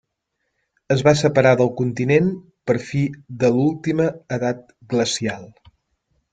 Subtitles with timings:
[0.95, 2.31] Es va separar del continent
[2.71, 3.03] per fi
[3.45, 5.49] de l'última edat glacial.